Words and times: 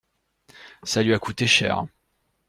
Ça 0.81 1.03
lui 1.03 1.13
a 1.13 1.19
coûté 1.19 1.45
cher. 1.45 1.85